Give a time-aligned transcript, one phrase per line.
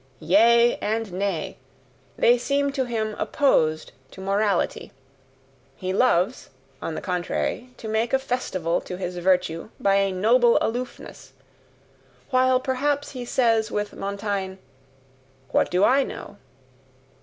[0.19, 0.77] Yea!
[0.79, 1.57] and Nay!
[2.17, 4.91] they seem to him opposed to morality;
[5.75, 6.49] he loves,
[6.81, 11.33] on the contrary, to make a festival to his virtue by a noble aloofness,
[12.31, 14.55] while perhaps he says with Montaigne:
[15.51, 16.37] "What do I know?"